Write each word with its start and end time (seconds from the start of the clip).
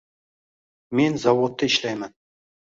Men 0.99 1.19
zavodda 1.25 1.71
ishlayman. 1.73 2.17